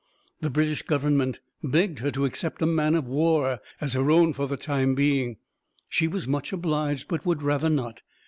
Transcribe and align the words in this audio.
The 0.39 0.49
British 0.49 0.81
Government 0.81 1.41
begged 1.63 1.99
her 1.99 2.09
to 2.09 2.25
accept 2.25 2.59
a 2.63 2.65
man 2.65 2.95
of 2.95 3.05
war 3.07 3.59
as 3.79 3.93
her 3.93 4.09
own 4.09 4.33
for 4.33 4.47
the 4.47 4.57
time 4.57 4.95
being; 4.95 5.37
she 5.89 6.07
was 6.07 6.27
much 6.27 6.51
obliged, 6.51 7.07
but 7.07 7.23
would 7.23 7.43
rather 7.43 7.69
not. 7.69 8.01